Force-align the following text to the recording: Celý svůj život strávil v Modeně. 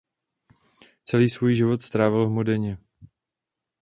Celý 1.05 1.29
svůj 1.29 1.55
život 1.55 1.81
strávil 1.81 2.27
v 2.27 2.31
Modeně. 2.31 2.77